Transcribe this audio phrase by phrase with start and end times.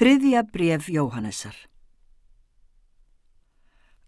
[0.00, 1.56] Þriðja bref Jóhannesar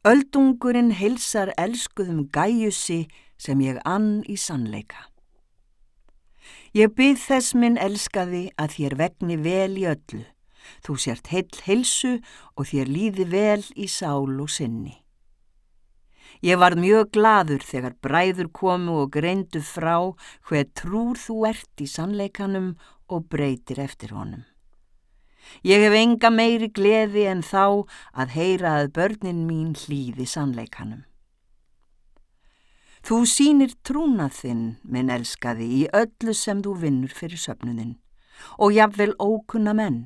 [0.09, 5.03] Öldungurinn heilsar elskuðum gæjusi sem ég ann í sannleika.
[6.73, 10.23] Ég byrð þess minn elskaði að þér vegni vel í öllu.
[10.81, 12.15] Þú sért heill heilsu
[12.57, 14.95] og þér líði vel í sál og sinni.
[16.41, 19.99] Ég var mjög gladur þegar bræður komu og greindu frá
[20.49, 22.73] hver trúr þú ert í sannleikanum
[23.13, 24.49] og breytir eftir honum.
[25.63, 31.05] Ég hef enga meiri gleði en þá að heyra að börnin mín hlýði sannleikanum.
[33.03, 37.97] Þú sínir trúnað þinn, minn elskaði, í öllu sem þú vinnur fyrir söpnuðinn
[38.63, 40.05] og jafnvel ókunna menn.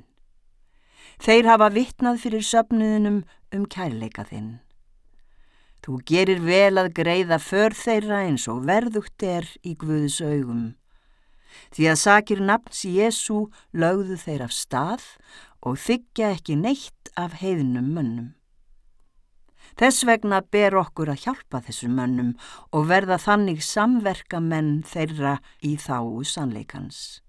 [1.20, 3.20] Þeir hafa vittnað fyrir söpnuðinum
[3.56, 4.58] um kærleika þinn.
[5.84, 10.74] Þú gerir vel að greiða för þeirra eins og verðugt er í Guðs augum
[11.74, 15.04] því að sakir nafns Jésu lögðu þeir af stað
[15.66, 18.32] og þykja ekki neitt af heiðnum mönnum.
[19.76, 22.32] Þess vegna ber okkur að hjálpa þessum mönnum
[22.72, 27.20] og verða þannig samverka menn þeirra í þáu sannleikans.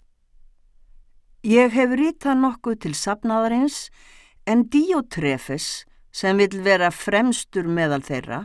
[1.44, 3.88] Ég hef rítað nokkuð til sapnaðarins
[4.48, 8.42] en Díotrefes sem vil vera fremstur meðal þeirra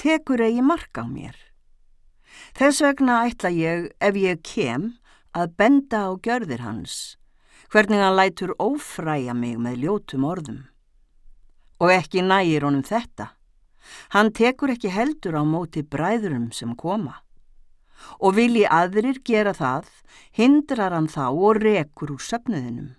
[0.00, 1.36] tekur eigi marka á mér.
[2.58, 4.90] Þess vegna ætla ég, ef ég kem,
[5.36, 7.16] að benda á gjörðir hans,
[7.68, 10.62] hvernig hann lætur ófræja mig með ljótum orðum.
[11.82, 13.34] Og ekki nægir honum þetta.
[14.16, 17.20] Hann tekur ekki heldur á móti bræðurum sem koma.
[18.20, 19.88] Og vilji aðrir gera það,
[20.32, 22.94] hindrar hann þá og rekur úr söpnuðinum.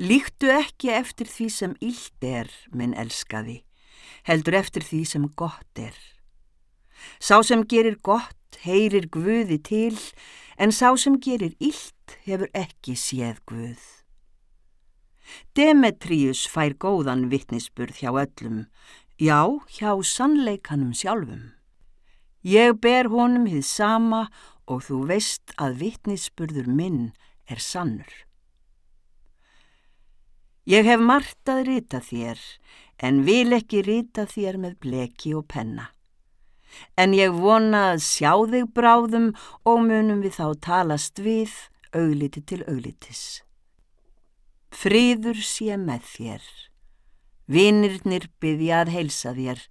[0.00, 3.60] Líktu ekki eftir því sem illt er, minn elskaði,
[4.24, 5.96] heldur eftir því sem gott er.
[7.20, 9.96] Sá sem gerir gott heyrir Guði til,
[10.60, 13.80] en sá sem gerir illt hefur ekki séð Guð.
[15.56, 18.66] Demetrius fær góðan vittnisspurð hjá öllum,
[19.16, 19.40] já,
[19.72, 21.54] hjá sannleikanum sjálfum.
[22.44, 24.26] Ég ber honum hið sama
[24.68, 27.00] og þú veist að vittnisspurður minn
[27.48, 28.10] er sannur.
[30.68, 32.42] Ég hef margt að rita þér,
[33.00, 35.88] en vil ekki rita þér með bleki og penna
[36.96, 39.30] en ég vona að sjá þig bráðum
[39.64, 41.52] og munum við þá talast við
[41.96, 43.42] augliti til auglitis.
[44.70, 46.44] Fríður sé með þér,
[47.50, 49.64] vinirnir byggja að heilsa þér,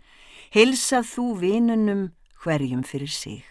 [0.55, 2.03] heilsa þú vinunum
[2.43, 3.45] hverjum fyrir sig.